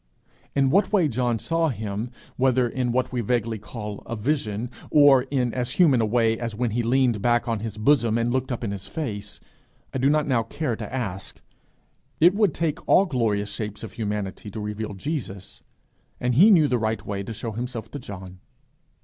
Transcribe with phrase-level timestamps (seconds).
[0.55, 5.27] In what way John saw him, whether in what we vaguely call a vision, or
[5.29, 8.51] in as human a way as when he leaned back on his bosom and looked
[8.51, 9.39] up in his face,
[9.93, 11.39] I do not now care to ask:
[12.19, 15.61] it would take all glorious shapes of humanity to reveal Jesus,
[16.19, 18.39] and he knew the right way to show himself to John.